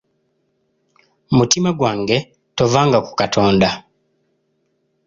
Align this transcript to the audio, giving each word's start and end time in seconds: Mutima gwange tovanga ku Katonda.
Mutima 1.37 1.69
gwange 1.79 2.17
tovanga 2.57 2.97
ku 3.05 3.11
Katonda. 3.19 3.69